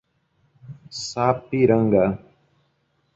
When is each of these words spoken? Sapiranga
Sapiranga 1.05 2.03